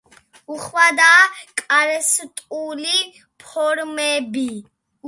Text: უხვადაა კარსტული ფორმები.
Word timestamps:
უხვადაა 0.53 1.19
კარსტული 1.63 2.99
ფორმები. 3.47 4.49